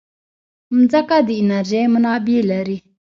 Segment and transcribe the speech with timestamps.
[0.75, 2.77] مځکه د انرژۍ منابع لري.